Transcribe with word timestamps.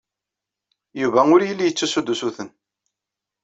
Yuba 1.01 1.21
ur 1.33 1.41
yelli 1.43 1.65
ittessu-d 1.67 2.13
usuten. 2.13 2.49